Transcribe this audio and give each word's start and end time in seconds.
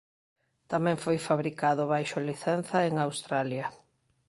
Tamén 0.71 0.97
foi 1.03 1.17
fabricado 1.27 1.83
baixo 1.93 2.17
licenza 2.29 2.77
en 2.89 2.93
Australia. 3.07 3.65